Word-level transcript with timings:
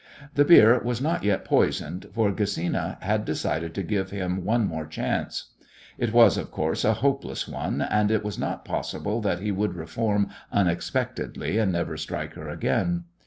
The 0.33 0.45
beer 0.45 0.81
was 0.83 0.99
not 0.99 1.23
yet 1.23 1.45
poisoned, 1.45 2.07
for 2.11 2.31
Gesina 2.31 2.99
had 3.03 3.23
decided 3.23 3.75
to 3.75 3.83
give 3.83 4.09
him 4.09 4.43
one 4.43 4.65
more 4.65 4.87
chance. 4.87 5.51
It 5.99 6.11
was, 6.11 6.37
of 6.37 6.49
course, 6.49 6.83
a 6.83 6.95
hopeless 6.95 7.47
one, 7.47 7.81
as 7.83 8.09
it 8.09 8.23
was 8.23 8.39
not 8.39 8.65
possible 8.65 9.21
that 9.21 9.41
he 9.41 9.51
would 9.51 9.75
reform 9.75 10.29
unexpectedly 10.51 11.59
and 11.59 11.71
never 11.71 11.97
strike 11.97 12.33
her 12.33 12.49
again. 12.49 13.03